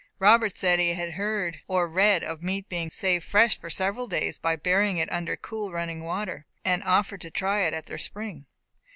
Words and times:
Robert 0.17 0.57
said 0.57 0.79
he 0.79 0.93
had 0.95 1.13
heard 1.13 1.61
or 1.67 1.87
read 1.87 2.23
of 2.23 2.41
meat 2.41 2.67
being 2.67 2.89
saved 2.89 3.23
fresh 3.23 3.59
for 3.59 3.69
several 3.69 4.07
days 4.07 4.39
by 4.39 4.55
burying 4.55 4.97
it 4.97 5.11
under 5.11 5.35
cool 5.35 5.71
running 5.71 6.03
water, 6.03 6.47
and 6.65 6.81
offered 6.85 7.21
to 7.21 7.29
try 7.29 7.59
it 7.65 7.73
at 7.75 7.85
their 7.85 7.99
spring. 7.99 8.47